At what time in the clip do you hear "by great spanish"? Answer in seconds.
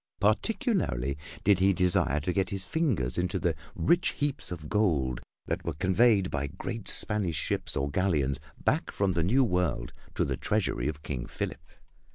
6.31-7.35